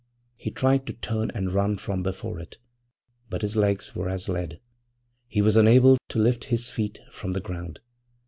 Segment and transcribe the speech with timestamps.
[0.35, 2.57] He tried to turn and run from before it,
[3.29, 4.59] but his legs were as lead;
[5.27, 7.81] he was unable to lift his feet from the ground.